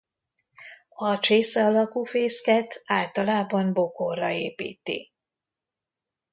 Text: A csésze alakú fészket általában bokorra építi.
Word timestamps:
A 0.89 1.19
csésze 1.19 1.63
alakú 1.65 2.03
fészket 2.03 2.81
általában 2.85 3.73
bokorra 3.73 4.29
építi. 4.29 5.11